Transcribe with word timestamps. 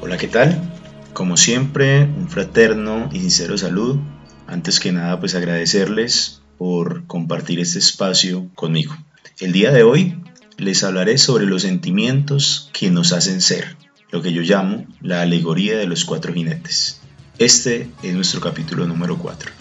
Hola, 0.00 0.16
¿qué 0.16 0.28
tal? 0.28 0.72
Como 1.12 1.36
siempre, 1.36 2.04
un 2.04 2.28
fraterno 2.28 3.08
y 3.12 3.20
sincero 3.20 3.58
saludo. 3.58 4.00
Antes 4.46 4.80
que 4.80 4.92
nada, 4.92 5.20
pues 5.20 5.34
agradecerles 5.34 6.40
por 6.56 7.06
compartir 7.06 7.60
este 7.60 7.78
espacio 7.78 8.48
conmigo. 8.54 8.96
El 9.38 9.52
día 9.52 9.70
de 9.70 9.82
hoy 9.82 10.20
les 10.56 10.82
hablaré 10.82 11.18
sobre 11.18 11.46
los 11.46 11.62
sentimientos 11.62 12.70
que 12.72 12.90
nos 12.90 13.12
hacen 13.12 13.40
ser, 13.40 13.76
lo 14.10 14.22
que 14.22 14.32
yo 14.32 14.42
llamo 14.42 14.86
la 15.00 15.22
alegoría 15.22 15.76
de 15.76 15.86
los 15.86 16.04
cuatro 16.04 16.32
jinetes. 16.32 17.00
Este 17.38 17.90
es 18.02 18.14
nuestro 18.14 18.40
capítulo 18.40 18.86
número 18.86 19.18
4. 19.18 19.52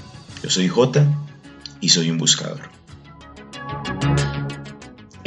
Yo 0.44 0.50
soy 0.50 0.68
J 0.68 1.06
y 1.82 1.90
soy 1.90 2.10
un 2.10 2.18
buscador. 2.18 2.62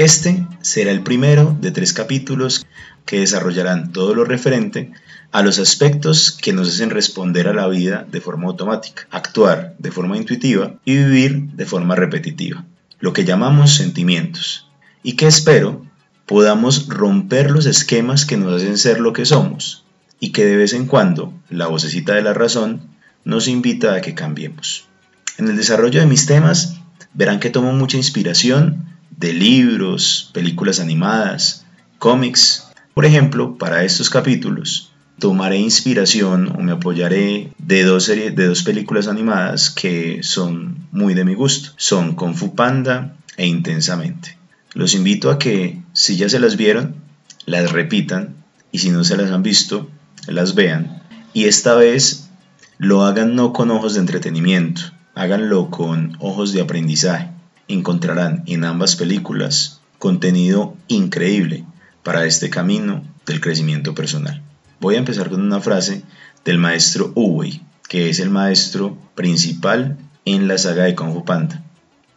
Este 0.00 0.46
será 0.62 0.92
el 0.92 1.02
primero 1.02 1.54
de 1.60 1.72
tres 1.72 1.92
capítulos 1.92 2.64
que 3.04 3.20
desarrollarán 3.20 3.92
todo 3.92 4.14
lo 4.14 4.24
referente 4.24 4.92
a 5.30 5.42
los 5.42 5.58
aspectos 5.58 6.32
que 6.32 6.54
nos 6.54 6.68
hacen 6.68 6.88
responder 6.88 7.48
a 7.48 7.52
la 7.52 7.68
vida 7.68 8.06
de 8.10 8.22
forma 8.22 8.46
automática, 8.46 9.06
actuar 9.10 9.74
de 9.78 9.90
forma 9.90 10.16
intuitiva 10.16 10.76
y 10.86 10.96
vivir 10.96 11.50
de 11.50 11.66
forma 11.66 11.96
repetitiva, 11.96 12.64
lo 12.98 13.12
que 13.12 13.26
llamamos 13.26 13.74
sentimientos, 13.74 14.66
y 15.02 15.16
que 15.16 15.26
espero 15.26 15.84
podamos 16.24 16.88
romper 16.88 17.50
los 17.50 17.66
esquemas 17.66 18.24
que 18.24 18.38
nos 18.38 18.54
hacen 18.54 18.78
ser 18.78 19.00
lo 19.00 19.12
que 19.12 19.26
somos, 19.26 19.84
y 20.18 20.32
que 20.32 20.46
de 20.46 20.56
vez 20.56 20.72
en 20.72 20.86
cuando 20.86 21.34
la 21.50 21.66
vocecita 21.66 22.14
de 22.14 22.22
la 22.22 22.32
razón 22.32 22.80
nos 23.26 23.48
invita 23.48 23.92
a 23.92 24.00
que 24.00 24.14
cambiemos. 24.14 24.88
En 25.36 25.46
el 25.48 25.58
desarrollo 25.58 26.00
de 26.00 26.06
mis 26.06 26.24
temas 26.24 26.80
verán 27.12 27.38
que 27.38 27.50
tomo 27.50 27.74
mucha 27.74 27.98
inspiración 27.98 28.98
de 29.20 29.34
libros, 29.34 30.30
películas 30.32 30.80
animadas, 30.80 31.66
cómics. 31.98 32.70
Por 32.94 33.04
ejemplo, 33.04 33.58
para 33.58 33.84
estos 33.84 34.08
capítulos 34.08 34.90
tomaré 35.18 35.58
inspiración 35.58 36.56
o 36.56 36.62
me 36.62 36.72
apoyaré 36.72 37.52
de 37.58 37.84
dos, 37.84 38.04
series, 38.04 38.34
de 38.34 38.46
dos 38.46 38.62
películas 38.62 39.06
animadas 39.06 39.68
que 39.68 40.22
son 40.22 40.88
muy 40.90 41.12
de 41.12 41.26
mi 41.26 41.34
gusto. 41.34 41.72
Son 41.76 42.14
Kung 42.14 42.34
Fu 42.34 42.54
Panda 42.54 43.14
e 43.36 43.46
Intensamente. 43.46 44.38
Los 44.72 44.94
invito 44.94 45.30
a 45.30 45.38
que, 45.38 45.82
si 45.92 46.16
ya 46.16 46.30
se 46.30 46.40
las 46.40 46.56
vieron, 46.56 46.96
las 47.44 47.70
repitan 47.72 48.36
y 48.72 48.78
si 48.78 48.88
no 48.88 49.04
se 49.04 49.18
las 49.18 49.30
han 49.30 49.42
visto, 49.42 49.90
las 50.26 50.54
vean. 50.54 51.02
Y 51.34 51.44
esta 51.44 51.74
vez 51.74 52.30
lo 52.78 53.04
hagan 53.04 53.34
no 53.34 53.52
con 53.52 53.70
ojos 53.70 53.94
de 53.94 54.00
entretenimiento, 54.00 54.80
háganlo 55.14 55.70
con 55.70 56.16
ojos 56.20 56.54
de 56.54 56.62
aprendizaje. 56.62 57.28
Encontrarán 57.70 58.42
en 58.46 58.64
ambas 58.64 58.96
películas 58.96 59.80
contenido 60.00 60.76
increíble 60.88 61.64
para 62.02 62.26
este 62.26 62.50
camino 62.50 63.04
del 63.26 63.40
crecimiento 63.40 63.94
personal. 63.94 64.42
Voy 64.80 64.96
a 64.96 64.98
empezar 64.98 65.30
con 65.30 65.40
una 65.40 65.60
frase 65.60 66.02
del 66.44 66.58
maestro 66.58 67.12
Uwei, 67.14 67.62
que 67.88 68.10
es 68.10 68.18
el 68.18 68.28
maestro 68.28 68.98
principal 69.14 69.98
en 70.24 70.48
la 70.48 70.58
saga 70.58 70.84
de 70.84 70.96
Kung 70.96 71.24
Panda. 71.24 71.62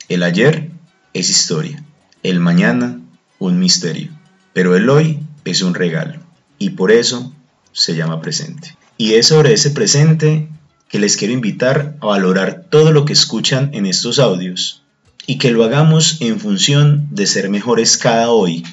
El 0.10 0.24
ayer 0.24 0.72
es 1.14 1.30
historia, 1.30 1.84
el 2.24 2.40
mañana 2.40 3.00
un 3.38 3.60
misterio, 3.60 4.10
pero 4.54 4.76
el 4.76 4.90
hoy 4.90 5.20
es 5.46 5.62
un 5.62 5.76
regalo 5.76 6.20
y 6.58 6.72
por 6.72 6.92
eso 6.92 7.32
se 7.74 7.96
llama 7.96 8.22
presente. 8.22 8.76
Y 8.98 9.14
es 9.14 9.28
sobre 9.28 9.54
ese 9.54 9.70
presente 9.70 10.50
que 10.90 11.00
les 11.00 11.16
quiero 11.16 11.36
invitar 11.36 11.96
a 12.02 12.08
valorar 12.08 12.66
todo 12.72 12.92
lo 12.92 13.06
que 13.06 13.14
escuchan 13.14 13.70
en 13.74 13.86
estos 13.86 14.18
audios 14.18 14.83
y 15.26 15.38
que 15.38 15.52
lo 15.52 15.64
hagamos 15.64 16.22
en 16.22 16.40
función 16.40 17.08
de 17.12 17.28
ser 17.28 17.50
mejores 17.50 17.98
cada 17.98 18.30
hoy, 18.30 18.64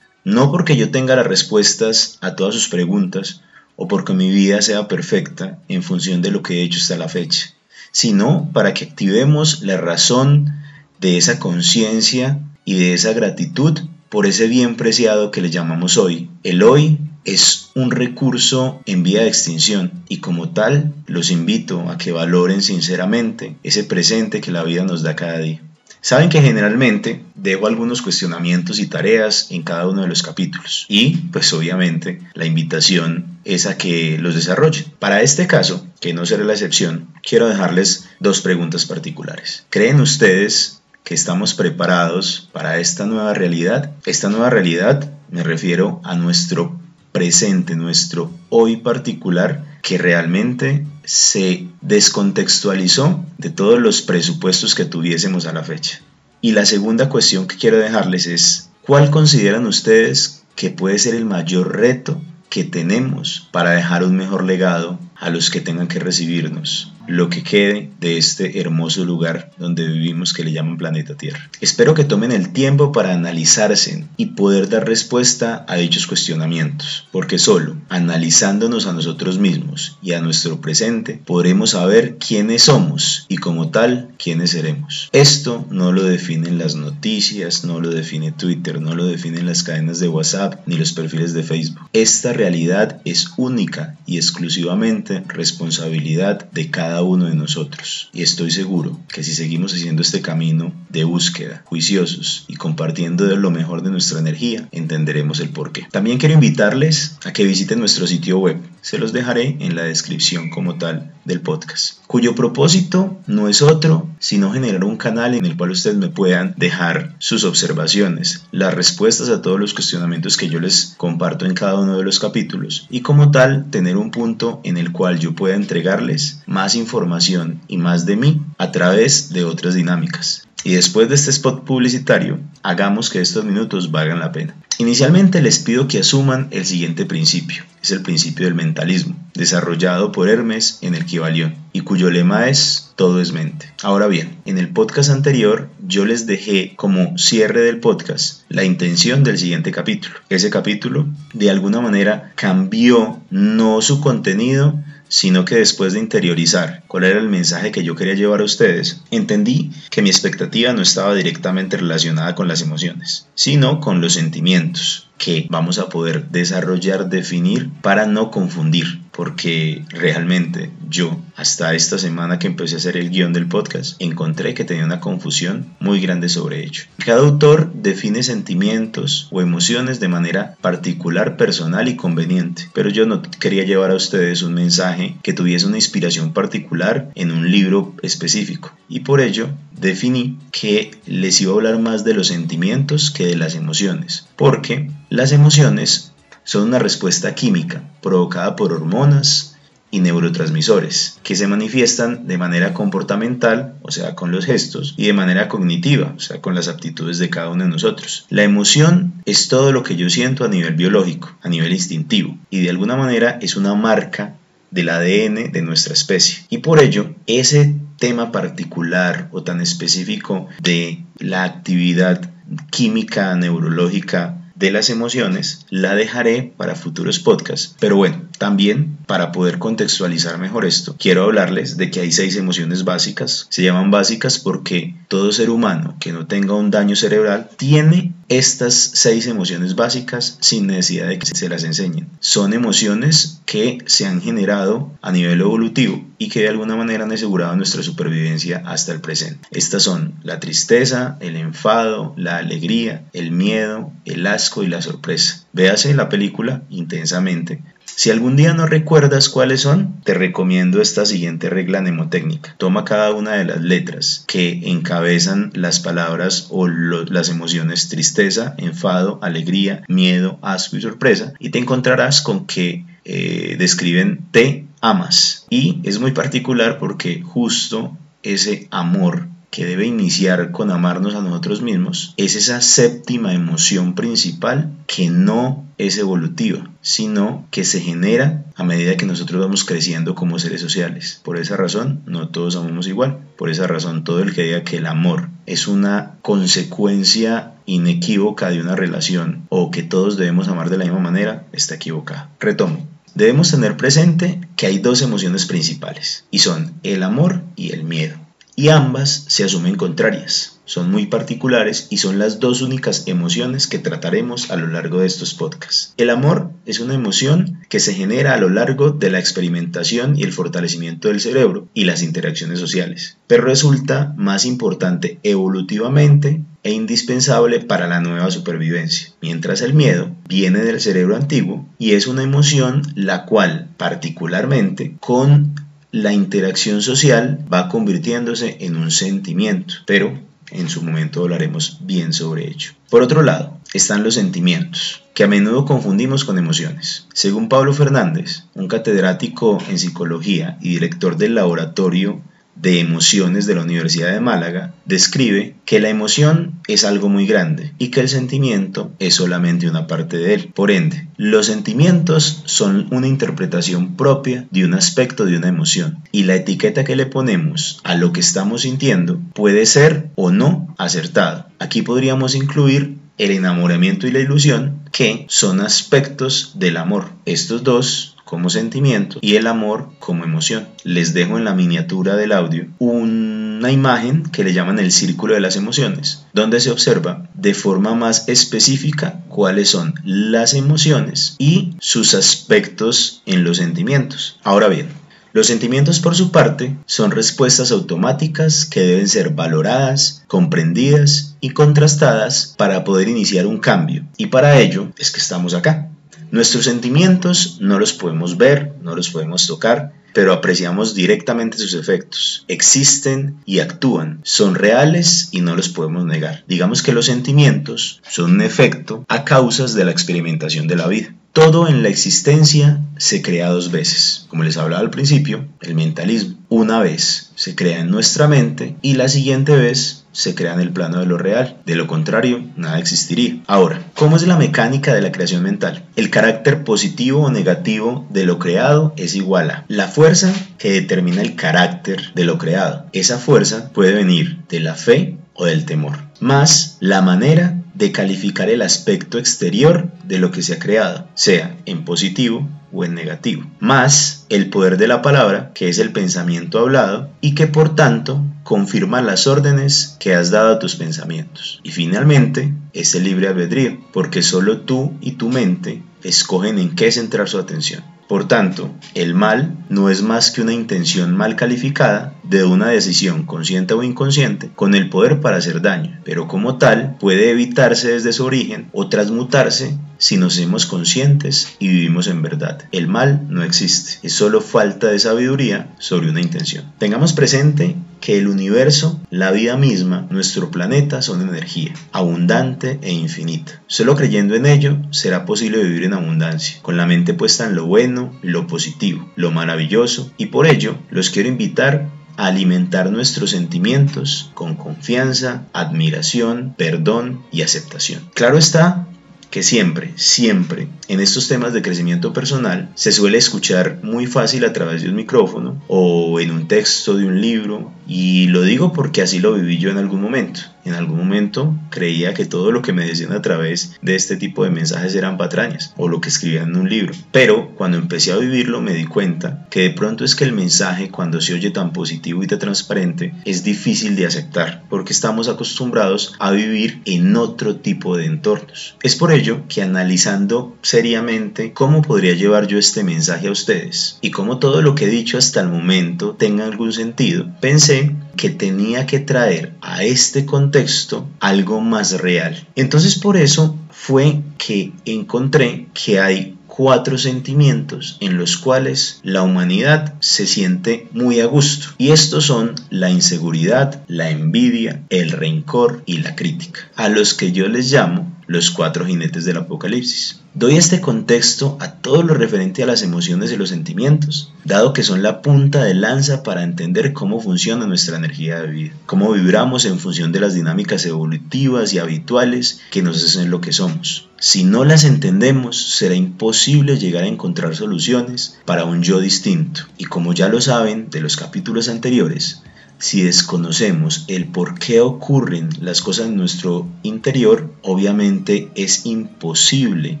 no 0.24 0.50
porque 0.50 0.76
yo 0.76 0.90
tenga 0.90 1.16
las 1.16 1.26
respuestas 1.26 2.18
a 2.20 2.36
todas 2.36 2.54
sus 2.54 2.68
preguntas 2.68 3.42
o 3.76 3.88
porque 3.88 4.12
mi 4.12 4.30
vida 4.30 4.62
sea 4.62 4.88
perfecta 4.88 5.58
en 5.68 5.82
función 5.82 6.22
de 6.22 6.30
lo 6.30 6.42
que 6.42 6.60
he 6.60 6.62
hecho 6.62 6.78
hasta 6.78 6.96
la 6.96 7.08
fecha, 7.08 7.54
sino 7.90 8.50
para 8.52 8.74
que 8.74 8.84
activemos 8.84 9.62
la 9.62 9.76
razón 9.76 10.52
de 11.00 11.16
esa 11.16 11.38
conciencia 11.38 12.38
y 12.64 12.74
de 12.74 12.94
esa 12.94 13.12
gratitud 13.12 13.78
por 14.08 14.26
ese 14.26 14.46
bien 14.46 14.76
preciado 14.76 15.30
que 15.30 15.40
le 15.40 15.50
llamamos 15.50 15.96
hoy. 15.96 16.30
El 16.44 16.62
hoy 16.62 16.98
es 17.24 17.70
un 17.74 17.90
recurso 17.90 18.80
en 18.86 19.02
vía 19.02 19.22
de 19.22 19.28
extinción 19.28 20.04
y 20.08 20.18
como 20.18 20.50
tal 20.50 20.94
los 21.06 21.30
invito 21.30 21.88
a 21.88 21.98
que 21.98 22.12
valoren 22.12 22.62
sinceramente 22.62 23.56
ese 23.62 23.84
presente 23.84 24.40
que 24.40 24.52
la 24.52 24.64
vida 24.64 24.84
nos 24.84 25.02
da 25.02 25.16
cada 25.16 25.38
día. 25.38 25.62
Saben 26.02 26.28
que 26.30 26.42
generalmente 26.42 27.22
dejo 27.36 27.68
algunos 27.68 28.02
cuestionamientos 28.02 28.80
y 28.80 28.88
tareas 28.88 29.46
en 29.50 29.62
cada 29.62 29.88
uno 29.88 30.02
de 30.02 30.08
los 30.08 30.24
capítulos 30.24 30.84
y 30.88 31.16
pues 31.32 31.52
obviamente 31.52 32.20
la 32.34 32.44
invitación 32.44 33.38
es 33.44 33.66
a 33.66 33.78
que 33.78 34.18
los 34.18 34.34
desarrollen. 34.34 34.84
Para 34.98 35.22
este 35.22 35.46
caso, 35.46 35.86
que 36.00 36.12
no 36.12 36.26
será 36.26 36.42
la 36.42 36.54
excepción, 36.54 37.06
quiero 37.22 37.48
dejarles 37.48 38.08
dos 38.18 38.40
preguntas 38.40 38.84
particulares. 38.84 39.64
¿Creen 39.70 40.00
ustedes 40.00 40.82
que 41.04 41.14
estamos 41.14 41.54
preparados 41.54 42.48
para 42.52 42.80
esta 42.80 43.06
nueva 43.06 43.32
realidad? 43.32 43.92
Esta 44.04 44.28
nueva 44.28 44.50
realidad 44.50 45.08
me 45.30 45.44
refiero 45.44 46.00
a 46.02 46.16
nuestro 46.16 46.80
presente, 47.12 47.76
nuestro 47.76 48.32
hoy 48.48 48.78
particular, 48.78 49.64
que 49.82 49.98
realmente 49.98 50.86
se 51.04 51.66
descontextualizó 51.80 53.24
de 53.36 53.50
todos 53.50 53.80
los 53.80 54.00
presupuestos 54.00 54.74
que 54.74 54.84
tuviésemos 54.84 55.46
a 55.46 55.52
la 55.52 55.64
fecha. 55.64 56.00
Y 56.40 56.52
la 56.52 56.64
segunda 56.64 57.08
cuestión 57.08 57.46
que 57.46 57.56
quiero 57.56 57.78
dejarles 57.78 58.26
es, 58.26 58.70
¿cuál 58.82 59.10
consideran 59.10 59.66
ustedes 59.66 60.42
que 60.56 60.70
puede 60.70 60.98
ser 60.98 61.14
el 61.14 61.24
mayor 61.24 61.76
reto 61.76 62.20
que 62.48 62.64
tenemos 62.64 63.48
para 63.50 63.70
dejar 63.70 64.04
un 64.04 64.14
mejor 64.16 64.44
legado 64.44 64.98
a 65.16 65.30
los 65.30 65.50
que 65.50 65.60
tengan 65.60 65.88
que 65.88 65.98
recibirnos, 65.98 66.92
lo 67.06 67.28
que 67.28 67.42
quede 67.42 67.90
de 68.00 68.18
este 68.18 68.60
hermoso 68.60 69.04
lugar 69.04 69.50
donde 69.58 69.86
vivimos 69.86 70.32
que 70.32 70.44
le 70.44 70.52
llaman 70.52 70.76
planeta 70.76 71.16
Tierra. 71.16 71.50
Espero 71.60 71.94
que 71.94 72.04
tomen 72.04 72.32
el 72.32 72.52
tiempo 72.52 72.92
para 72.92 73.12
analizarse 73.12 74.04
y 74.16 74.26
poder 74.26 74.68
dar 74.68 74.86
respuesta 74.86 75.64
a 75.68 75.76
dichos 75.76 76.06
cuestionamientos, 76.06 77.06
porque 77.12 77.38
solo 77.38 77.76
analizándonos 77.88 78.86
a 78.86 78.92
nosotros 78.92 79.38
mismos 79.38 79.98
y 80.02 80.12
a 80.12 80.20
nuestro 80.20 80.60
presente 80.60 81.20
podremos 81.24 81.70
saber 81.70 82.16
quiénes 82.18 82.64
somos 82.64 83.26
y 83.28 83.36
como 83.36 83.70
tal 83.70 84.10
quiénes 84.18 84.50
seremos. 84.50 85.08
Esto 85.12 85.66
no 85.70 85.92
lo 85.92 86.04
definen 86.04 86.58
las 86.58 86.74
noticias, 86.74 87.64
no 87.64 87.80
lo 87.80 87.90
define 87.90 88.32
Twitter, 88.32 88.80
no 88.80 88.94
lo 88.94 89.06
definen 89.06 89.46
las 89.46 89.62
cadenas 89.62 90.00
de 90.00 90.08
WhatsApp 90.08 90.60
ni 90.66 90.76
los 90.76 90.92
perfiles 90.92 91.32
de 91.32 91.42
Facebook. 91.42 91.88
Esta 91.92 92.32
realidad 92.32 93.00
es 93.04 93.30
única 93.36 93.96
y 94.06 94.16
exclusivamente 94.16 95.22
responsabilidad 95.28 96.50
de 96.50 96.70
cada 96.70 96.91
uno 97.00 97.26
de 97.26 97.34
nosotros. 97.34 98.10
Y 98.12 98.22
estoy 98.22 98.50
seguro 98.50 99.00
que 99.08 99.22
si 99.22 99.34
seguimos 99.34 99.72
haciendo 99.72 100.02
este 100.02 100.20
camino 100.20 100.74
de 100.90 101.04
búsqueda, 101.04 101.62
juiciosos 101.64 102.44
y 102.48 102.56
compartiendo 102.56 103.24
lo 103.36 103.50
mejor 103.50 103.82
de 103.82 103.90
nuestra 103.90 104.18
energía, 104.18 104.68
entenderemos 104.72 105.40
el 105.40 105.48
porqué. 105.48 105.86
También 105.90 106.18
quiero 106.18 106.34
invitarles 106.34 107.16
a 107.24 107.32
que 107.32 107.44
visiten 107.44 107.78
nuestro 107.78 108.06
sitio 108.06 108.38
web. 108.38 108.60
Se 108.82 108.98
los 108.98 109.12
dejaré 109.12 109.58
en 109.60 109.76
la 109.76 109.84
descripción 109.84 110.50
como 110.50 110.74
tal 110.74 111.12
del 111.24 111.40
podcast, 111.40 111.98
cuyo 112.08 112.34
propósito 112.34 113.16
no 113.28 113.48
es 113.48 113.62
otro 113.62 114.08
sino 114.18 114.52
generar 114.52 114.82
un 114.82 114.96
canal 114.96 115.34
en 115.34 115.46
el 115.46 115.56
cual 115.56 115.70
ustedes 115.70 115.96
me 115.96 116.08
puedan 116.08 116.54
dejar 116.56 117.14
sus 117.20 117.44
observaciones, 117.44 118.44
las 118.50 118.74
respuestas 118.74 119.28
a 119.28 119.40
todos 119.40 119.60
los 119.60 119.72
cuestionamientos 119.72 120.36
que 120.36 120.48
yo 120.48 120.58
les 120.58 120.94
comparto 120.96 121.46
en 121.46 121.54
cada 121.54 121.78
uno 121.78 121.96
de 121.96 122.02
los 122.02 122.18
capítulos 122.18 122.88
y 122.90 123.02
como 123.02 123.30
tal 123.30 123.70
tener 123.70 123.96
un 123.96 124.10
punto 124.10 124.60
en 124.64 124.76
el 124.76 124.90
cual 124.90 125.20
yo 125.20 125.32
pueda 125.36 125.54
entregarles 125.54 126.42
más 126.46 126.74
información 126.74 127.60
y 127.68 127.78
más 127.78 128.04
de 128.04 128.16
mí 128.16 128.42
a 128.58 128.72
través 128.72 129.32
de 129.32 129.44
otras 129.44 129.74
dinámicas. 129.74 130.48
Y 130.64 130.72
después 130.72 131.08
de 131.08 131.14
este 131.14 131.30
spot 131.30 131.64
publicitario, 131.64 132.40
hagamos 132.64 133.10
que 133.10 133.20
estos 133.20 133.44
minutos 133.44 133.92
valgan 133.92 134.18
la 134.18 134.32
pena. 134.32 134.56
Inicialmente 134.78 135.40
les 135.40 135.60
pido 135.60 135.86
que 135.86 136.00
asuman 136.00 136.48
el 136.50 136.64
siguiente 136.66 137.06
principio. 137.06 137.62
Es 137.82 137.90
el 137.90 138.02
principio 138.02 138.44
del 138.44 138.54
mentalismo, 138.54 139.16
desarrollado 139.34 140.12
por 140.12 140.28
Hermes 140.28 140.78
en 140.82 140.94
el 140.94 141.04
Kibalión, 141.04 141.56
y 141.72 141.80
cuyo 141.80 142.10
lema 142.10 142.48
es 142.48 142.92
todo 142.94 143.20
es 143.20 143.32
mente. 143.32 143.72
Ahora 143.82 144.06
bien, 144.06 144.38
en 144.44 144.58
el 144.58 144.68
podcast 144.68 145.10
anterior 145.10 145.68
yo 145.84 146.04
les 146.04 146.26
dejé 146.26 146.74
como 146.76 147.18
cierre 147.18 147.62
del 147.62 147.80
podcast 147.80 148.42
la 148.48 148.62
intención 148.62 149.24
del 149.24 149.36
siguiente 149.36 149.72
capítulo. 149.72 150.14
Ese 150.28 150.48
capítulo 150.48 151.08
de 151.32 151.50
alguna 151.50 151.80
manera 151.80 152.32
cambió 152.36 153.20
no 153.30 153.82
su 153.82 154.00
contenido, 154.00 154.78
sino 155.08 155.44
que 155.44 155.56
después 155.56 155.92
de 155.92 155.98
interiorizar 155.98 156.84
cuál 156.86 157.02
era 157.02 157.18
el 157.18 157.28
mensaje 157.28 157.72
que 157.72 157.82
yo 157.82 157.96
quería 157.96 158.14
llevar 158.14 158.42
a 158.42 158.44
ustedes, 158.44 159.02
entendí 159.10 159.72
que 159.90 160.02
mi 160.02 160.08
expectativa 160.08 160.72
no 160.72 160.82
estaba 160.82 161.16
directamente 161.16 161.76
relacionada 161.76 162.36
con 162.36 162.46
las 162.46 162.62
emociones, 162.62 163.26
sino 163.34 163.80
con 163.80 164.00
los 164.00 164.14
sentimientos 164.14 165.08
que 165.22 165.46
vamos 165.48 165.78
a 165.78 165.88
poder 165.88 166.28
desarrollar, 166.30 167.08
definir 167.08 167.70
para 167.80 168.06
no 168.06 168.32
confundir 168.32 169.00
porque 169.12 169.84
realmente 169.90 170.70
yo 170.88 171.20
hasta 171.36 171.74
esta 171.74 171.98
semana 171.98 172.38
que 172.38 172.46
empecé 172.46 172.74
a 172.74 172.78
hacer 172.78 172.96
el 172.96 173.10
guion 173.10 173.32
del 173.32 173.46
podcast 173.46 173.96
encontré 174.00 174.54
que 174.54 174.64
tenía 174.64 174.84
una 174.84 175.00
confusión 175.00 175.66
muy 175.80 176.00
grande 176.00 176.28
sobre 176.28 176.64
ello. 176.64 176.84
Cada 176.98 177.20
autor 177.20 177.72
define 177.74 178.22
sentimientos 178.22 179.28
o 179.30 179.40
emociones 179.40 180.00
de 180.00 180.08
manera 180.08 180.56
particular, 180.60 181.36
personal 181.36 181.88
y 181.88 181.96
conveniente, 181.96 182.68
pero 182.72 182.88
yo 182.88 183.06
no 183.06 183.22
quería 183.22 183.64
llevar 183.64 183.90
a 183.90 183.96
ustedes 183.96 184.42
un 184.42 184.54
mensaje 184.54 185.16
que 185.22 185.32
tuviese 185.32 185.66
una 185.66 185.76
inspiración 185.76 186.32
particular 186.32 187.10
en 187.14 187.30
un 187.30 187.50
libro 187.50 187.94
específico 188.02 188.72
y 188.88 189.00
por 189.00 189.20
ello 189.20 189.48
definí 189.78 190.38
que 190.52 190.90
les 191.06 191.40
iba 191.40 191.52
a 191.52 191.56
hablar 191.56 191.78
más 191.78 192.04
de 192.04 192.14
los 192.14 192.28
sentimientos 192.28 193.10
que 193.10 193.26
de 193.26 193.36
las 193.36 193.54
emociones, 193.54 194.28
porque 194.36 194.90
las 195.08 195.32
emociones 195.32 196.11
son 196.44 196.64
una 196.64 196.78
respuesta 196.78 197.34
química 197.34 197.82
provocada 198.00 198.56
por 198.56 198.72
hormonas 198.72 199.52
y 199.92 200.00
neurotransmisores 200.00 201.20
que 201.22 201.36
se 201.36 201.46
manifiestan 201.46 202.26
de 202.26 202.38
manera 202.38 202.72
comportamental, 202.72 203.74
o 203.82 203.90
sea, 203.90 204.14
con 204.14 204.32
los 204.32 204.46
gestos, 204.46 204.94
y 204.96 205.06
de 205.06 205.12
manera 205.12 205.48
cognitiva, 205.48 206.14
o 206.16 206.20
sea, 206.20 206.40
con 206.40 206.54
las 206.54 206.68
aptitudes 206.68 207.18
de 207.18 207.28
cada 207.28 207.50
uno 207.50 207.64
de 207.64 207.70
nosotros. 207.70 208.26
La 208.30 208.42
emoción 208.42 209.22
es 209.26 209.48
todo 209.48 209.70
lo 209.70 209.82
que 209.82 209.96
yo 209.96 210.08
siento 210.08 210.44
a 210.44 210.48
nivel 210.48 210.74
biológico, 210.74 211.36
a 211.42 211.50
nivel 211.50 211.72
instintivo, 211.72 212.38
y 212.48 212.60
de 212.60 212.70
alguna 212.70 212.96
manera 212.96 213.38
es 213.42 213.54
una 213.54 213.74
marca 213.74 214.36
del 214.70 214.88
ADN 214.88 215.52
de 215.52 215.62
nuestra 215.62 215.92
especie. 215.92 216.46
Y 216.48 216.58
por 216.58 216.82
ello, 216.82 217.14
ese 217.26 217.76
tema 217.98 218.32
particular 218.32 219.28
o 219.30 219.42
tan 219.42 219.60
específico 219.60 220.48
de 220.62 221.04
la 221.18 221.44
actividad 221.44 222.30
química 222.70 223.34
neurológica 223.36 224.41
de 224.62 224.70
las 224.70 224.90
emociones 224.90 225.66
la 225.70 225.96
dejaré 225.96 226.54
para 226.56 226.76
futuros 226.76 227.18
podcasts. 227.18 227.74
Pero 227.80 227.96
bueno, 227.96 228.28
también 228.42 228.98
para 229.06 229.30
poder 229.30 229.60
contextualizar 229.60 230.36
mejor 230.36 230.64
esto, 230.64 230.96
quiero 230.98 231.22
hablarles 231.22 231.76
de 231.76 231.92
que 231.92 232.00
hay 232.00 232.10
seis 232.10 232.34
emociones 232.34 232.82
básicas. 232.82 233.46
Se 233.50 233.62
llaman 233.62 233.92
básicas 233.92 234.40
porque 234.40 234.96
todo 235.06 235.30
ser 235.30 235.48
humano 235.48 235.94
que 236.00 236.12
no 236.12 236.26
tenga 236.26 236.54
un 236.54 236.72
daño 236.72 236.96
cerebral 236.96 237.50
tiene 237.56 238.14
estas 238.28 238.74
seis 238.74 239.28
emociones 239.28 239.76
básicas 239.76 240.38
sin 240.40 240.66
necesidad 240.66 241.06
de 241.06 241.20
que 241.20 241.26
se 241.26 241.48
las 241.48 241.62
enseñen. 241.62 242.08
Son 242.18 242.52
emociones 242.52 243.40
que 243.46 243.78
se 243.86 244.06
han 244.06 244.20
generado 244.20 244.90
a 245.02 245.12
nivel 245.12 245.40
evolutivo 245.40 246.04
y 246.18 246.28
que 246.28 246.40
de 246.40 246.48
alguna 246.48 246.74
manera 246.74 247.04
han 247.04 247.12
asegurado 247.12 247.54
nuestra 247.54 247.84
supervivencia 247.84 248.64
hasta 248.66 248.90
el 248.90 249.00
presente. 249.00 249.46
Estas 249.52 249.84
son 249.84 250.14
la 250.24 250.40
tristeza, 250.40 251.16
el 251.20 251.36
enfado, 251.36 252.12
la 252.16 252.38
alegría, 252.38 253.04
el 253.12 253.30
miedo, 253.30 253.92
el 254.04 254.26
asco 254.26 254.64
y 254.64 254.66
la 254.66 254.82
sorpresa. 254.82 255.44
Véase 255.52 255.94
la 255.94 256.08
película 256.08 256.62
intensamente 256.70 257.62
si 257.94 258.10
algún 258.10 258.36
día 258.36 258.54
no 258.54 258.66
recuerdas 258.66 259.28
cuáles 259.28 259.60
son, 259.60 260.00
te 260.02 260.14
recomiendo 260.14 260.80
esta 260.80 261.04
siguiente 261.06 261.50
regla 261.50 261.80
mnemotécnica. 261.80 262.54
Toma 262.58 262.84
cada 262.84 263.12
una 263.12 263.32
de 263.32 263.44
las 263.44 263.60
letras 263.60 264.24
que 264.26 264.70
encabezan 264.70 265.50
las 265.54 265.80
palabras 265.80 266.46
o 266.50 266.66
las 266.68 267.28
emociones 267.28 267.88
tristeza, 267.88 268.54
enfado, 268.58 269.18
alegría, 269.22 269.82
miedo, 269.88 270.38
asco 270.42 270.76
y 270.76 270.82
sorpresa 270.82 271.32
y 271.38 271.50
te 271.50 271.58
encontrarás 271.58 272.22
con 272.22 272.46
que 272.46 272.84
eh, 273.04 273.56
describen 273.58 274.26
te 274.30 274.66
amas. 274.80 275.46
Y 275.50 275.80
es 275.84 275.98
muy 275.98 276.12
particular 276.12 276.78
porque 276.78 277.22
justo 277.22 277.96
ese 278.22 278.68
amor 278.70 279.28
que 279.52 279.66
debe 279.66 279.84
iniciar 279.84 280.50
con 280.50 280.70
amarnos 280.70 281.14
a 281.14 281.20
nosotros 281.20 281.60
mismos 281.60 282.14
es 282.16 282.36
esa 282.36 282.62
séptima 282.62 283.34
emoción 283.34 283.94
principal 283.94 284.72
que 284.86 285.10
no 285.10 285.66
es 285.76 285.98
evolutiva, 285.98 286.70
sino 286.80 287.46
que 287.50 287.64
se 287.64 287.82
genera 287.82 288.46
a 288.56 288.64
medida 288.64 288.96
que 288.96 289.04
nosotros 289.04 289.42
vamos 289.42 289.64
creciendo 289.64 290.14
como 290.14 290.38
seres 290.38 290.62
sociales. 290.62 291.20
Por 291.22 291.36
esa 291.36 291.58
razón, 291.58 292.00
no 292.06 292.30
todos 292.30 292.56
amamos 292.56 292.86
igual. 292.86 293.18
Por 293.36 293.50
esa 293.50 293.66
razón, 293.66 294.04
todo 294.04 294.22
el 294.22 294.34
que 294.34 294.44
diga 294.44 294.64
que 294.64 294.78
el 294.78 294.86
amor 294.86 295.28
es 295.44 295.68
una 295.68 296.14
consecuencia 296.22 297.52
inequívoca 297.66 298.48
de 298.48 298.60
una 298.62 298.74
relación 298.74 299.44
o 299.50 299.70
que 299.70 299.82
todos 299.82 300.16
debemos 300.16 300.48
amar 300.48 300.70
de 300.70 300.78
la 300.78 300.84
misma 300.84 301.00
manera, 301.00 301.44
está 301.52 301.74
equivocado. 301.74 302.26
Retomo. 302.40 302.88
Debemos 303.14 303.50
tener 303.50 303.76
presente 303.76 304.40
que 304.56 304.66
hay 304.66 304.78
dos 304.78 305.02
emociones 305.02 305.44
principales 305.44 306.24
y 306.30 306.38
son 306.38 306.72
el 306.82 307.02
amor 307.02 307.42
y 307.54 307.72
el 307.72 307.84
miedo 307.84 308.21
y 308.56 308.68
ambas 308.68 309.24
se 309.28 309.44
asumen 309.44 309.76
contrarias. 309.76 310.60
Son 310.64 310.90
muy 310.90 311.06
particulares 311.06 311.88
y 311.90 311.96
son 311.96 312.18
las 312.18 312.38
dos 312.38 312.62
únicas 312.62 313.02
emociones 313.06 313.66
que 313.66 313.78
trataremos 313.78 314.50
a 314.50 314.56
lo 314.56 314.68
largo 314.68 315.00
de 315.00 315.06
estos 315.06 315.34
podcasts. 315.34 315.92
El 315.96 316.08
amor 316.08 316.50
es 316.66 316.78
una 316.78 316.94
emoción 316.94 317.60
que 317.68 317.80
se 317.80 317.94
genera 317.94 318.34
a 318.34 318.38
lo 318.38 318.48
largo 318.48 318.90
de 318.90 319.10
la 319.10 319.18
experimentación 319.18 320.16
y 320.16 320.22
el 320.22 320.32
fortalecimiento 320.32 321.08
del 321.08 321.20
cerebro 321.20 321.68
y 321.74 321.84
las 321.84 322.02
interacciones 322.02 322.60
sociales, 322.60 323.16
pero 323.26 323.44
resulta 323.44 324.14
más 324.16 324.44
importante 324.46 325.18
evolutivamente 325.24 326.42
e 326.62 326.70
indispensable 326.70 327.58
para 327.58 327.88
la 327.88 328.00
nueva 328.00 328.30
supervivencia, 328.30 329.08
mientras 329.20 329.62
el 329.62 329.74
miedo 329.74 330.10
viene 330.28 330.60
del 330.60 330.80
cerebro 330.80 331.16
antiguo 331.16 331.66
y 331.78 331.92
es 331.92 332.06
una 332.06 332.22
emoción 332.22 332.82
la 332.94 333.26
cual 333.26 333.68
particularmente 333.76 334.96
con 335.00 335.54
la 335.92 336.14
interacción 336.14 336.80
social 336.80 337.44
va 337.52 337.68
convirtiéndose 337.68 338.56
en 338.60 338.76
un 338.76 338.90
sentimiento, 338.90 339.74
pero 339.86 340.18
en 340.50 340.70
su 340.70 340.82
momento 340.82 341.20
hablaremos 341.20 341.80
bien 341.82 342.14
sobre 342.14 342.48
ello. 342.48 342.70
Por 342.88 343.02
otro 343.02 343.22
lado, 343.22 343.60
están 343.74 344.02
los 344.02 344.14
sentimientos, 344.14 345.02
que 345.14 345.24
a 345.24 345.28
menudo 345.28 345.66
confundimos 345.66 346.24
con 346.24 346.38
emociones. 346.38 347.06
Según 347.12 347.50
Pablo 347.50 347.74
Fernández, 347.74 348.44
un 348.54 348.68
catedrático 348.68 349.58
en 349.68 349.78
psicología 349.78 350.56
y 350.62 350.70
director 350.70 351.18
del 351.18 351.34
laboratorio 351.34 352.22
de 352.54 352.80
Emociones 352.80 353.46
de 353.46 353.54
la 353.54 353.62
Universidad 353.62 354.12
de 354.12 354.20
Málaga 354.20 354.74
describe 354.84 355.56
que 355.64 355.80
la 355.80 355.88
emoción 355.88 356.60
es 356.68 356.84
algo 356.84 357.08
muy 357.08 357.26
grande 357.26 357.72
y 357.78 357.88
que 357.88 358.00
el 358.00 358.08
sentimiento 358.08 358.92
es 358.98 359.14
solamente 359.14 359.68
una 359.68 359.86
parte 359.86 360.18
de 360.18 360.34
él. 360.34 360.50
Por 360.54 360.70
ende, 360.70 361.08
los 361.16 361.46
sentimientos 361.46 362.42
son 362.44 362.88
una 362.90 363.08
interpretación 363.08 363.96
propia 363.96 364.46
de 364.50 364.64
un 364.64 364.74
aspecto 364.74 365.24
de 365.24 365.36
una 365.36 365.48
emoción 365.48 365.98
y 366.12 366.24
la 366.24 366.36
etiqueta 366.36 366.84
que 366.84 366.96
le 366.96 367.06
ponemos 367.06 367.80
a 367.84 367.94
lo 367.94 368.12
que 368.12 368.20
estamos 368.20 368.62
sintiendo 368.62 369.20
puede 369.34 369.66
ser 369.66 370.10
o 370.14 370.30
no 370.30 370.74
acertado. 370.78 371.46
Aquí 371.58 371.82
podríamos 371.82 372.34
incluir 372.34 372.98
el 373.18 373.30
enamoramiento 373.30 374.06
y 374.06 374.10
la 374.10 374.20
ilusión, 374.20 374.80
que 374.90 375.26
son 375.28 375.60
aspectos 375.60 376.52
del 376.54 376.76
amor. 376.76 377.10
Estos 377.24 377.62
dos 377.62 378.11
como 378.32 378.48
sentimiento 378.48 379.18
y 379.20 379.36
el 379.36 379.46
amor 379.46 379.90
como 379.98 380.24
emoción. 380.24 380.66
Les 380.84 381.12
dejo 381.12 381.36
en 381.36 381.44
la 381.44 381.52
miniatura 381.52 382.16
del 382.16 382.32
audio 382.32 382.66
una 382.78 383.70
imagen 383.70 384.22
que 384.22 384.42
le 384.42 384.54
llaman 384.54 384.78
el 384.78 384.90
círculo 384.90 385.34
de 385.34 385.40
las 385.40 385.56
emociones, 385.56 386.24
donde 386.32 386.58
se 386.60 386.70
observa 386.70 387.28
de 387.34 387.52
forma 387.52 387.94
más 387.94 388.30
específica 388.30 389.20
cuáles 389.28 389.68
son 389.68 389.92
las 390.02 390.54
emociones 390.54 391.36
y 391.38 391.74
sus 391.78 392.14
aspectos 392.14 393.20
en 393.26 393.44
los 393.44 393.58
sentimientos. 393.58 394.38
Ahora 394.44 394.68
bien, 394.68 394.88
los 395.34 395.48
sentimientos, 395.48 396.00
por 396.00 396.16
su 396.16 396.32
parte, 396.32 396.78
son 396.86 397.10
respuestas 397.10 397.70
automáticas 397.70 398.64
que 398.64 398.80
deben 398.80 399.08
ser 399.08 399.34
valoradas, 399.34 400.24
comprendidas 400.26 401.36
y 401.42 401.50
contrastadas 401.50 402.54
para 402.56 402.82
poder 402.82 403.08
iniciar 403.08 403.46
un 403.46 403.58
cambio. 403.58 404.06
Y 404.16 404.28
para 404.28 404.58
ello 404.58 404.90
es 404.96 405.10
que 405.10 405.20
estamos 405.20 405.52
acá. 405.52 405.91
Nuestros 406.32 406.64
sentimientos 406.64 407.58
no 407.60 407.78
los 407.78 407.92
podemos 407.92 408.38
ver, 408.38 408.72
no 408.80 408.96
los 408.96 409.10
podemos 409.10 409.46
tocar, 409.46 409.92
pero 410.14 410.32
apreciamos 410.32 410.94
directamente 410.94 411.58
sus 411.58 411.74
efectos. 411.74 412.46
Existen 412.48 413.36
y 413.44 413.60
actúan, 413.60 414.20
son 414.22 414.54
reales 414.54 415.28
y 415.30 415.42
no 415.42 415.54
los 415.54 415.68
podemos 415.68 416.06
negar. 416.06 416.42
Digamos 416.48 416.82
que 416.82 416.92
los 416.92 417.04
sentimientos 417.04 418.00
son 418.08 418.32
un 418.32 418.40
efecto 418.40 419.04
a 419.08 419.24
causas 419.24 419.74
de 419.74 419.84
la 419.84 419.90
experimentación 419.90 420.68
de 420.68 420.76
la 420.76 420.88
vida. 420.88 421.14
Todo 421.32 421.66
en 421.66 421.82
la 421.82 421.88
existencia 421.88 422.82
se 422.98 423.22
crea 423.22 423.48
dos 423.48 423.70
veces. 423.70 424.26
Como 424.28 424.42
les 424.42 424.58
hablaba 424.58 424.82
al 424.82 424.90
principio, 424.90 425.46
el 425.62 425.74
mentalismo. 425.74 426.36
Una 426.50 426.80
vez 426.80 427.30
se 427.36 427.54
crea 427.54 427.80
en 427.80 427.90
nuestra 427.90 428.28
mente 428.28 428.76
y 428.82 428.94
la 428.94 429.08
siguiente 429.08 429.56
vez 429.56 430.04
se 430.12 430.34
crea 430.34 430.52
en 430.52 430.60
el 430.60 430.72
plano 430.74 431.00
de 431.00 431.06
lo 431.06 431.16
real. 431.16 431.56
De 431.64 431.74
lo 431.74 431.86
contrario, 431.86 432.44
nada 432.56 432.78
existiría. 432.78 433.38
Ahora, 433.46 433.82
¿cómo 433.94 434.16
es 434.16 434.26
la 434.26 434.36
mecánica 434.36 434.92
de 434.92 435.00
la 435.00 435.10
creación 435.10 435.42
mental? 435.42 435.86
El 435.96 436.10
carácter 436.10 436.64
positivo 436.64 437.22
o 437.22 437.30
negativo 437.30 438.06
de 438.10 438.26
lo 438.26 438.38
creado 438.38 438.92
es 438.98 439.14
igual 439.14 439.50
a 439.50 439.64
la 439.68 439.88
fuerza 439.88 440.34
que 440.58 440.70
determina 440.70 441.22
el 441.22 441.34
carácter 441.34 442.12
de 442.14 442.24
lo 442.24 442.36
creado. 442.36 442.84
Esa 442.92 443.16
fuerza 443.16 443.70
puede 443.72 443.94
venir 443.94 444.40
de 444.50 444.60
la 444.60 444.74
fe 444.74 445.16
o 445.32 445.46
del 445.46 445.64
temor, 445.64 445.98
más 446.20 446.76
la 446.80 447.00
manera 447.00 447.61
de 447.82 447.90
calificar 447.90 448.48
el 448.48 448.62
aspecto 448.62 449.18
exterior 449.18 449.90
de 450.04 450.20
lo 450.20 450.30
que 450.30 450.42
se 450.42 450.52
ha 450.52 450.58
creado, 450.60 451.08
sea 451.14 451.56
en 451.66 451.84
positivo 451.84 452.48
o 452.72 452.84
en 452.84 452.94
negativo, 452.94 453.44
más 453.58 454.24
el 454.28 454.50
poder 454.50 454.76
de 454.76 454.86
la 454.86 455.02
palabra, 455.02 455.50
que 455.52 455.68
es 455.68 455.80
el 455.80 455.90
pensamiento 455.90 456.60
hablado, 456.60 457.10
y 457.20 457.34
que 457.34 457.48
por 457.48 457.74
tanto 457.74 458.24
confirma 458.44 459.02
las 459.02 459.26
órdenes 459.26 459.96
que 459.98 460.14
has 460.14 460.30
dado 460.30 460.52
a 460.52 460.58
tus 460.60 460.76
pensamientos. 460.76 461.58
Y 461.64 461.72
finalmente, 461.72 462.54
es 462.72 462.94
el 462.94 463.02
libre 463.02 463.26
albedrío, 463.26 463.80
porque 463.92 464.22
solo 464.22 464.60
tú 464.60 464.92
y 465.00 465.12
tu 465.12 465.28
mente 465.28 465.82
escogen 466.04 466.60
en 466.60 466.76
qué 466.76 466.92
centrar 466.92 467.28
su 467.28 467.38
atención. 467.38 467.82
Por 468.08 468.28
tanto, 468.28 468.70
el 468.94 469.14
mal 469.14 469.56
no 469.68 469.90
es 469.90 470.02
más 470.02 470.30
que 470.30 470.40
una 470.40 470.52
intención 470.52 471.16
mal 471.16 471.34
calificada 471.34 472.14
de 472.22 472.44
una 472.44 472.68
decisión 472.68 473.24
consciente 473.24 473.74
o 473.74 473.82
inconsciente 473.82 474.50
con 474.54 474.74
el 474.74 474.88
poder 474.88 475.20
para 475.20 475.36
hacer 475.36 475.60
daño, 475.60 476.00
pero 476.04 476.28
como 476.28 476.58
tal 476.58 476.96
puede 476.98 477.30
evitarse 477.30 477.92
desde 477.92 478.12
su 478.12 478.24
origen 478.24 478.68
o 478.72 478.88
transmutarse 478.88 479.76
si 479.98 480.16
nos 480.16 480.34
hacemos 480.34 480.66
conscientes 480.66 481.54
y 481.58 481.68
vivimos 481.68 482.08
en 482.08 482.22
verdad. 482.22 482.62
El 482.72 482.88
mal 482.88 483.26
no 483.28 483.44
existe, 483.44 483.98
es 484.02 484.12
solo 484.12 484.40
falta 484.40 484.88
de 484.88 484.98
sabiduría 484.98 485.74
sobre 485.78 486.10
una 486.10 486.20
intención. 486.20 486.72
Tengamos 486.78 487.12
presente 487.12 487.76
que 488.00 488.18
el 488.18 488.26
universo, 488.26 489.00
la 489.10 489.30
vida 489.30 489.56
misma, 489.56 490.08
nuestro 490.10 490.50
planeta 490.50 491.02
son 491.02 491.22
energía, 491.22 491.72
abundante 491.92 492.80
e 492.82 492.92
infinita. 492.92 493.62
Solo 493.68 493.94
creyendo 493.94 494.34
en 494.34 494.46
ello 494.46 494.78
será 494.90 495.24
posible 495.24 495.62
vivir 495.62 495.84
en 495.84 495.94
abundancia, 495.94 496.58
con 496.62 496.76
la 496.76 496.84
mente 496.84 497.14
puesta 497.14 497.46
en 497.46 497.54
lo 497.54 497.66
bueno, 497.66 498.12
lo 498.22 498.48
positivo, 498.48 499.08
lo 499.14 499.30
maravilloso, 499.30 500.12
y 500.16 500.26
por 500.26 500.48
ello 500.48 500.76
los 500.90 501.10
quiero 501.10 501.28
invitar 501.28 501.88
alimentar 502.16 502.90
nuestros 502.90 503.30
sentimientos 503.30 504.30
con 504.34 504.54
confianza, 504.54 505.44
admiración, 505.52 506.54
perdón 506.56 507.22
y 507.30 507.42
aceptación. 507.42 508.08
Claro 508.14 508.38
está 508.38 508.86
que 509.32 509.42
siempre, 509.42 509.92
siempre 509.96 510.68
en 510.88 511.00
estos 511.00 511.26
temas 511.26 511.54
de 511.54 511.62
crecimiento 511.62 512.12
personal 512.12 512.68
se 512.74 512.92
suele 512.92 513.16
escuchar 513.16 513.78
muy 513.82 514.06
fácil 514.06 514.44
a 514.44 514.52
través 514.52 514.82
de 514.82 514.90
un 514.90 514.94
micrófono 514.94 515.60
o 515.68 516.20
en 516.20 516.30
un 516.30 516.48
texto 516.48 516.94
de 516.94 517.06
un 517.06 517.18
libro 517.20 517.72
y 517.88 518.26
lo 518.26 518.42
digo 518.42 518.74
porque 518.74 519.00
así 519.00 519.20
lo 519.20 519.32
viví 519.32 519.56
yo 519.56 519.70
en 519.70 519.78
algún 519.78 520.02
momento. 520.02 520.42
En 520.64 520.74
algún 520.74 520.98
momento 520.98 521.54
creía 521.70 522.14
que 522.14 522.24
todo 522.24 522.52
lo 522.52 522.62
que 522.62 522.72
me 522.72 522.86
decían 522.86 523.12
a 523.12 523.22
través 523.22 523.78
de 523.82 523.96
este 523.96 524.16
tipo 524.16 524.44
de 524.44 524.50
mensajes 524.50 524.94
eran 524.94 525.16
patrañas 525.16 525.74
o 525.76 525.88
lo 525.88 526.00
que 526.00 526.08
escribían 526.08 526.50
en 526.50 526.56
un 526.56 526.68
libro. 526.68 526.94
Pero 527.10 527.50
cuando 527.56 527.78
empecé 527.78 528.12
a 528.12 528.18
vivirlo 528.18 528.60
me 528.60 528.74
di 528.74 528.84
cuenta 528.84 529.46
que 529.50 529.62
de 529.62 529.70
pronto 529.70 530.04
es 530.04 530.14
que 530.14 530.24
el 530.24 530.32
mensaje 530.32 530.90
cuando 530.90 531.20
se 531.20 531.34
oye 531.34 531.50
tan 531.50 531.72
positivo 531.72 532.22
y 532.22 532.26
tan 532.26 532.38
transparente 532.38 533.14
es 533.24 533.42
difícil 533.44 533.96
de 533.96 534.06
aceptar 534.06 534.62
porque 534.68 534.92
estamos 534.92 535.28
acostumbrados 535.28 536.14
a 536.18 536.30
vivir 536.30 536.80
en 536.84 537.16
otro 537.16 537.56
tipo 537.56 537.96
de 537.96 538.06
entornos. 538.06 538.76
Es 538.82 538.96
por 538.96 539.12
ello 539.12 539.42
que 539.48 539.62
analizando 539.62 540.56
seriamente 540.62 541.52
cómo 541.52 541.82
podría 541.82 542.14
llevar 542.14 542.46
yo 542.46 542.58
este 542.58 542.84
mensaje 542.84 543.28
a 543.28 543.32
ustedes 543.32 543.98
y 544.00 544.10
cómo 544.10 544.38
todo 544.38 544.62
lo 544.62 544.74
que 544.74 544.84
he 544.84 544.90
dicho 544.90 545.18
hasta 545.18 545.40
el 545.40 545.48
momento 545.48 546.14
tenga 546.18 546.44
algún 546.44 546.72
sentido, 546.72 547.26
pensé 547.40 547.96
que 548.16 548.30
tenía 548.30 548.86
que 548.86 548.98
traer 548.98 549.54
a 549.60 549.84
este 549.84 550.26
contexto 550.26 551.08
algo 551.20 551.60
más 551.60 552.00
real. 552.00 552.46
Entonces 552.54 552.98
por 552.98 553.16
eso 553.16 553.56
fue 553.70 554.20
que 554.38 554.72
encontré 554.84 555.66
que 555.74 556.00
hay 556.00 556.36
cuatro 556.46 556.98
sentimientos 556.98 557.96
en 558.00 558.18
los 558.18 558.36
cuales 558.36 559.00
la 559.02 559.22
humanidad 559.22 559.94
se 560.00 560.26
siente 560.26 560.86
muy 560.92 561.20
a 561.20 561.26
gusto. 561.26 561.68
Y 561.78 561.92
estos 561.92 562.26
son 562.26 562.54
la 562.68 562.90
inseguridad, 562.90 563.82
la 563.88 564.10
envidia, 564.10 564.82
el 564.90 565.12
rencor 565.12 565.82
y 565.86 565.98
la 565.98 566.14
crítica, 566.14 566.60
a 566.76 566.90
los 566.90 567.14
que 567.14 567.32
yo 567.32 567.48
les 567.48 567.72
llamo 567.72 568.12
los 568.26 568.50
cuatro 568.50 568.86
jinetes 568.86 569.24
del 569.24 569.36
apocalipsis. 569.36 570.20
Doy 570.34 570.56
este 570.56 570.80
contexto 570.80 571.58
a 571.60 571.72
todo 571.72 572.02
lo 572.02 572.14
referente 572.14 572.62
a 572.62 572.66
las 572.66 572.82
emociones 572.82 573.32
y 573.32 573.36
los 573.36 573.50
sentimientos, 573.50 574.32
dado 574.44 574.72
que 574.72 574.82
son 574.82 575.02
la 575.02 575.20
punta 575.20 575.62
de 575.62 575.74
lanza 575.74 576.22
para 576.22 576.42
entender 576.42 576.94
cómo 576.94 577.20
funciona 577.20 577.66
nuestra 577.66 577.96
energía 577.96 578.40
de 578.40 578.48
vida, 578.48 578.74
cómo 578.86 579.12
vibramos 579.12 579.66
en 579.66 579.78
función 579.78 580.10
de 580.12 580.20
las 580.20 580.34
dinámicas 580.34 580.86
evolutivas 580.86 581.74
y 581.74 581.78
habituales 581.78 582.60
que 582.70 582.82
nos 582.82 583.04
hacen 583.04 583.30
lo 583.30 583.40
que 583.40 583.52
somos. 583.52 584.08
Si 584.18 584.44
no 584.44 584.64
las 584.64 584.84
entendemos, 584.84 585.74
será 585.74 585.96
imposible 585.96 586.78
llegar 586.78 587.04
a 587.04 587.08
encontrar 587.08 587.56
soluciones 587.56 588.38
para 588.44 588.64
un 588.64 588.82
yo 588.82 589.00
distinto. 589.00 589.62
Y 589.78 589.86
como 589.86 590.14
ya 590.14 590.28
lo 590.28 590.40
saben 590.40 590.90
de 590.90 591.00
los 591.00 591.16
capítulos 591.16 591.68
anteriores, 591.68 592.42
si 592.82 593.02
desconocemos 593.02 594.04
el 594.08 594.26
por 594.26 594.58
qué 594.58 594.80
ocurren 594.80 595.50
las 595.60 595.80
cosas 595.80 596.08
en 596.08 596.16
nuestro 596.16 596.66
interior, 596.82 597.48
obviamente 597.62 598.50
es 598.56 598.86
imposible 598.86 600.00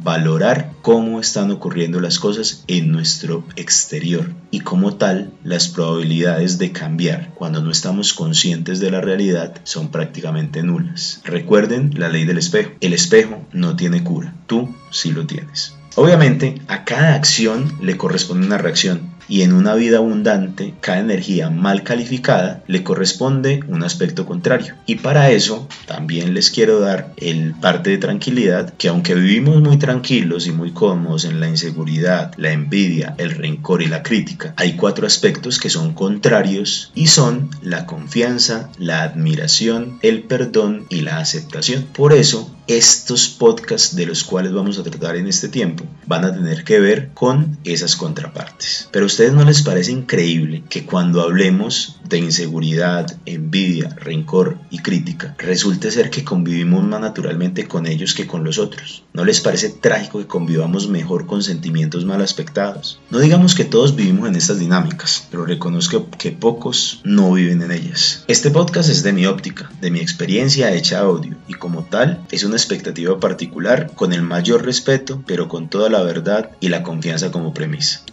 valorar 0.00 0.70
cómo 0.80 1.18
están 1.18 1.50
ocurriendo 1.50 1.98
las 1.98 2.20
cosas 2.20 2.62
en 2.68 2.92
nuestro 2.92 3.42
exterior 3.56 4.32
y 4.52 4.60
como 4.60 4.94
tal 4.94 5.32
las 5.42 5.66
probabilidades 5.66 6.58
de 6.58 6.70
cambiar 6.70 7.34
cuando 7.34 7.60
no 7.60 7.72
estamos 7.72 8.14
conscientes 8.14 8.78
de 8.78 8.92
la 8.92 9.00
realidad 9.00 9.60
son 9.64 9.88
prácticamente 9.88 10.62
nulas. 10.62 11.22
Recuerden 11.24 11.90
la 11.96 12.08
ley 12.08 12.24
del 12.24 12.38
espejo. 12.38 12.70
El 12.80 12.92
espejo 12.92 13.44
no 13.52 13.74
tiene 13.74 14.04
cura, 14.04 14.32
tú 14.46 14.72
sí 14.92 15.10
lo 15.10 15.26
tienes. 15.26 15.74
Obviamente 15.96 16.62
a 16.68 16.84
cada 16.84 17.14
acción 17.14 17.78
le 17.82 17.96
corresponde 17.96 18.46
una 18.46 18.58
reacción 18.58 19.09
y 19.28 19.42
en 19.42 19.52
una 19.52 19.74
vida 19.74 19.98
abundante, 19.98 20.74
cada 20.80 21.00
energía 21.00 21.50
mal 21.50 21.82
calificada 21.82 22.62
le 22.66 22.82
corresponde 22.82 23.60
un 23.68 23.82
aspecto 23.82 24.26
contrario. 24.26 24.74
Y 24.86 24.96
para 24.96 25.30
eso 25.30 25.68
también 25.86 26.34
les 26.34 26.50
quiero 26.50 26.80
dar 26.80 27.12
el 27.16 27.54
parte 27.54 27.90
de 27.90 27.98
tranquilidad 27.98 28.74
que 28.74 28.88
aunque 28.88 29.14
vivimos 29.14 29.60
muy 29.60 29.78
tranquilos 29.78 30.46
y 30.46 30.52
muy 30.52 30.72
cómodos 30.72 31.24
en 31.24 31.40
la 31.40 31.48
inseguridad, 31.48 32.32
la 32.36 32.52
envidia, 32.52 33.14
el 33.18 33.30
rencor 33.30 33.82
y 33.82 33.86
la 33.86 34.02
crítica, 34.02 34.54
hay 34.56 34.76
cuatro 34.76 35.06
aspectos 35.06 35.58
que 35.58 35.70
son 35.70 35.94
contrarios 35.94 36.92
y 36.94 37.08
son 37.08 37.50
la 37.62 37.86
confianza, 37.86 38.70
la 38.78 39.02
admiración, 39.02 39.98
el 40.02 40.22
perdón 40.22 40.86
y 40.88 41.02
la 41.02 41.18
aceptación. 41.18 41.86
Por 41.92 42.12
eso, 42.12 42.54
estos 42.66 43.28
podcasts 43.28 43.96
de 43.96 44.06
los 44.06 44.22
cuales 44.22 44.52
vamos 44.52 44.78
a 44.78 44.84
tratar 44.84 45.16
en 45.16 45.26
este 45.26 45.48
tiempo 45.48 45.84
van 46.06 46.24
a 46.24 46.32
tener 46.32 46.62
que 46.62 46.78
ver 46.78 47.10
con 47.14 47.58
esas 47.64 47.96
contrapartes. 47.96 48.88
Pero 48.92 49.08
ustedes 49.10 49.32
no 49.32 49.44
les 49.44 49.62
parece 49.62 49.90
increíble 49.90 50.62
que 50.68 50.86
cuando 50.86 51.20
hablemos 51.20 51.96
de 52.08 52.18
inseguridad, 52.18 53.18
envidia, 53.26 53.88
rencor 53.96 54.58
y 54.70 54.78
crítica, 54.78 55.34
resulte 55.36 55.90
ser 55.90 56.10
que 56.10 56.22
convivimos 56.22 56.84
más 56.84 57.00
naturalmente 57.00 57.66
con 57.66 57.86
ellos 57.86 58.14
que 58.14 58.28
con 58.28 58.44
los 58.44 58.58
otros? 58.58 59.02
¿No 59.12 59.24
les 59.24 59.40
parece 59.40 59.70
trágico 59.70 60.20
que 60.20 60.28
convivamos 60.28 60.88
mejor 60.88 61.26
con 61.26 61.42
sentimientos 61.42 62.04
mal 62.04 62.22
aspectados? 62.22 63.00
No 63.10 63.18
digamos 63.18 63.56
que 63.56 63.64
todos 63.64 63.96
vivimos 63.96 64.28
en 64.28 64.36
estas 64.36 64.60
dinámicas, 64.60 65.26
pero 65.28 65.44
reconozco 65.44 66.08
que 66.16 66.30
pocos 66.30 67.00
no 67.02 67.32
viven 67.32 67.62
en 67.62 67.72
ellas. 67.72 68.24
Este 68.28 68.52
podcast 68.52 68.90
es 68.90 69.02
de 69.02 69.12
mi 69.12 69.26
óptica, 69.26 69.72
de 69.80 69.90
mi 69.90 69.98
experiencia 69.98 70.72
hecha 70.72 71.00
audio, 71.00 71.36
y 71.48 71.54
como 71.54 71.82
tal 71.82 72.24
es 72.30 72.44
una 72.44 72.54
expectativa 72.54 73.18
particular 73.18 73.90
con 73.96 74.12
el 74.12 74.22
mayor 74.22 74.64
respeto, 74.64 75.20
pero 75.26 75.48
con 75.48 75.68
toda 75.68 75.90
la 75.90 76.02
verdad 76.04 76.52
y 76.60 76.68
la 76.68 76.84
confianza 76.84 77.32
como 77.32 77.52
premisa. 77.52 78.04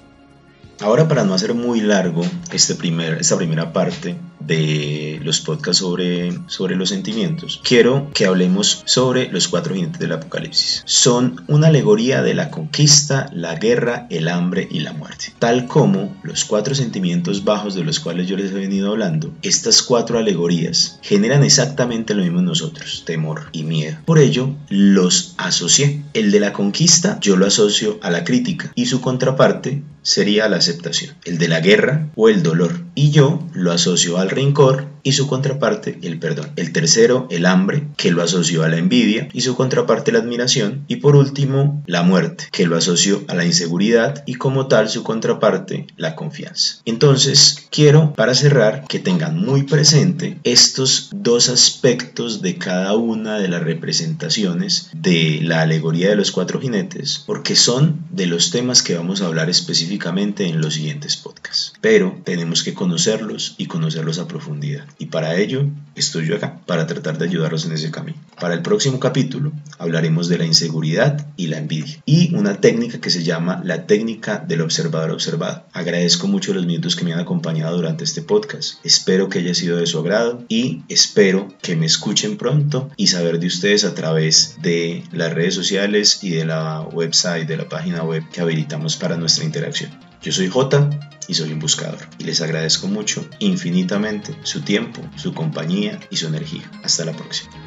Ahora 0.79 1.07
para 1.07 1.23
no 1.23 1.33
hacer 1.33 1.53
muy 1.53 1.81
largo 1.81 2.21
este 2.51 2.75
primer, 2.75 3.19
esta 3.19 3.35
primera 3.35 3.73
parte 3.73 4.15
de 4.47 5.19
los 5.23 5.41
podcasts 5.41 5.79
sobre, 5.79 6.31
sobre 6.47 6.75
los 6.75 6.89
sentimientos, 6.89 7.61
quiero 7.63 8.09
que 8.13 8.25
hablemos 8.25 8.81
sobre 8.85 9.29
los 9.31 9.47
cuatro 9.47 9.75
jinetes 9.75 9.99
del 9.99 10.13
apocalipsis. 10.13 10.83
Son 10.85 11.43
una 11.47 11.67
alegoría 11.67 12.21
de 12.21 12.33
la 12.33 12.49
conquista, 12.49 13.29
la 13.33 13.55
guerra, 13.55 14.07
el 14.09 14.27
hambre 14.27 14.67
y 14.71 14.79
la 14.79 14.93
muerte. 14.93 15.33
Tal 15.39 15.67
como 15.67 16.15
los 16.23 16.45
cuatro 16.45 16.75
sentimientos 16.75 17.43
bajos 17.43 17.75
de 17.75 17.83
los 17.83 17.99
cuales 17.99 18.27
yo 18.27 18.37
les 18.37 18.51
he 18.51 18.55
venido 18.55 18.91
hablando, 18.91 19.33
estas 19.41 19.81
cuatro 19.81 20.17
alegorías 20.17 20.99
generan 21.01 21.43
exactamente 21.43 22.13
lo 22.13 22.23
mismo 22.23 22.39
en 22.39 22.45
nosotros, 22.45 23.03
temor 23.05 23.49
y 23.51 23.63
miedo. 23.63 23.97
Por 24.05 24.19
ello, 24.19 24.55
los 24.69 25.35
asocié. 25.37 26.03
El 26.13 26.31
de 26.31 26.39
la 26.39 26.53
conquista 26.53 27.19
yo 27.21 27.35
lo 27.35 27.45
asocio 27.45 27.99
a 28.01 28.09
la 28.09 28.23
crítica 28.23 28.71
y 28.75 28.85
su 28.85 29.01
contraparte 29.01 29.83
sería 30.01 30.47
la 30.47 30.57
aceptación, 30.57 31.15
el 31.25 31.37
de 31.37 31.47
la 31.47 31.59
guerra 31.59 32.07
o 32.15 32.29
el 32.29 32.41
dolor, 32.41 32.79
y 32.97 33.11
yo 33.11 33.37
lo 33.53 33.71
asocio 33.71 34.17
al 34.17 34.31
rencor 34.31 34.87
y 35.07 35.13
su 35.13 35.25
contraparte 35.25 35.97
el 36.01 36.19
perdón. 36.19 36.51
El 36.57 36.73
tercero, 36.73 37.27
el 37.31 37.45
hambre, 37.45 37.87
que 37.95 38.11
lo 38.11 38.21
asoció 38.21 38.63
a 38.63 38.67
la 38.67 38.75
envidia 38.75 39.29
y 39.31 39.39
su 39.39 39.55
contraparte 39.55 40.11
la 40.11 40.19
admiración. 40.19 40.83
Y 40.89 40.97
por 40.97 41.15
último, 41.15 41.81
la 41.85 42.03
muerte, 42.03 42.49
que 42.51 42.65
lo 42.65 42.75
asoció 42.75 43.23
a 43.29 43.33
la 43.33 43.45
inseguridad 43.45 44.21
y 44.25 44.33
como 44.33 44.67
tal 44.67 44.89
su 44.89 45.03
contraparte 45.03 45.87
la 45.95 46.17
confianza. 46.17 46.81
Entonces, 46.83 47.67
quiero 47.71 48.13
para 48.15 48.35
cerrar 48.35 48.83
que 48.89 48.99
tengan 48.99 49.39
muy 49.39 49.63
presente 49.63 50.39
estos 50.43 51.09
dos 51.15 51.47
aspectos 51.47 52.41
de 52.41 52.57
cada 52.57 52.93
una 52.97 53.39
de 53.39 53.47
las 53.47 53.63
representaciones 53.63 54.89
de 54.91 55.39
la 55.41 55.61
alegoría 55.61 56.09
de 56.09 56.17
los 56.17 56.31
cuatro 56.33 56.59
jinetes, 56.59 57.23
porque 57.25 57.55
son 57.55 58.05
de 58.11 58.25
los 58.25 58.51
temas 58.51 58.81
que 58.81 58.97
vamos 58.97 59.21
a 59.21 59.27
hablar 59.27 59.49
específicamente 59.49 60.47
en 60.47 60.59
los 60.59 60.73
siguientes 60.73 61.15
podcasts. 61.15 61.71
Pero 61.79 62.19
tenemos 62.25 62.61
que 62.61 62.73
conocerlos 62.73 63.55
y 63.57 63.67
conocerlos 63.67 64.19
a 64.19 64.27
profundidad. 64.27 64.85
Y 64.99 65.07
para 65.07 65.35
ello 65.35 65.69
estoy 65.95 66.27
yo 66.27 66.35
acá, 66.35 66.59
para 66.65 66.87
tratar 66.87 67.17
de 67.17 67.25
ayudarlos 67.25 67.65
en 67.65 67.71
ese 67.71 67.91
camino. 67.91 68.17
Para 68.39 68.53
el 68.53 68.61
próximo 68.61 68.99
capítulo 68.99 69.51
hablaremos 69.79 70.27
de 70.27 70.37
la 70.37 70.45
inseguridad 70.45 71.27
y 71.37 71.47
la 71.47 71.57
envidia 71.57 72.01
y 72.05 72.33
una 72.35 72.61
técnica 72.61 72.99
que 72.99 73.09
se 73.09 73.23
llama 73.23 73.61
la 73.63 73.87
técnica 73.87 74.43
del 74.47 74.61
observador 74.61 75.11
observado. 75.11 75.65
Agradezco 75.73 76.27
mucho 76.27 76.53
los 76.53 76.65
minutos 76.65 76.95
que 76.95 77.05
me 77.05 77.13
han 77.13 77.19
acompañado 77.19 77.77
durante 77.77 78.03
este 78.03 78.21
podcast. 78.21 78.83
Espero 78.85 79.29
que 79.29 79.39
haya 79.39 79.55
sido 79.55 79.77
de 79.77 79.87
su 79.87 79.99
agrado 79.99 80.43
y 80.49 80.83
espero 80.87 81.47
que 81.61 81.75
me 81.75 81.85
escuchen 81.85 82.37
pronto 82.37 82.89
y 82.95 83.07
saber 83.07 83.39
de 83.39 83.47
ustedes 83.47 83.83
a 83.83 83.95
través 83.95 84.57
de 84.61 85.03
las 85.11 85.33
redes 85.33 85.55
sociales 85.55 86.19
y 86.23 86.31
de 86.31 86.45
la 86.45 86.81
website, 86.81 87.47
de 87.47 87.57
la 87.57 87.69
página 87.69 88.03
web 88.03 88.23
que 88.31 88.41
habilitamos 88.41 88.97
para 88.97 89.17
nuestra 89.17 89.45
interacción. 89.45 89.91
Yo 90.21 90.31
soy 90.31 90.47
J 90.47 90.89
y 91.27 91.33
soy 91.33 91.51
un 91.51 91.59
buscador 91.59 91.99
y 92.17 92.23
les 92.23 92.41
agradezco 92.41 92.87
mucho 92.87 93.27
infinitamente 93.39 94.35
su 94.43 94.61
tiempo, 94.61 95.01
su 95.15 95.33
compañía 95.33 95.99
y 96.09 96.17
su 96.17 96.27
energía. 96.27 96.69
Hasta 96.83 97.05
la 97.05 97.13
próxima. 97.13 97.66